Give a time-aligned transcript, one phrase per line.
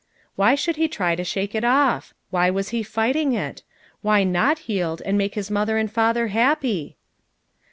[0.35, 2.15] Why should he try to shake it off?
[2.31, 3.61] Why was he fighting it?
[4.01, 6.97] Why not yield, and make his mother and father happy!